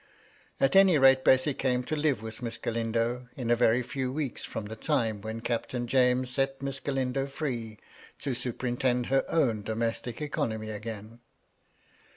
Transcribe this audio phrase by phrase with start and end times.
[0.59, 4.43] At any rate, Bessy came to live with Miss Galindo, in a very few weeks
[4.43, 7.77] from the time when Captain James set Miss Galindo free
[8.17, 11.19] to superintend her own domestic economy again.